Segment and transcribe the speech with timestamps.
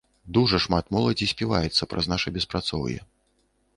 [0.35, 2.97] Дужа шмат моладзі співаецца праз наша беспрацоўе.